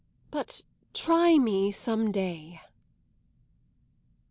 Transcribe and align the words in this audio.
But 0.31 0.63
try 0.95 1.37
me 1.37 1.71
some 1.71 2.11
day." 2.11 2.59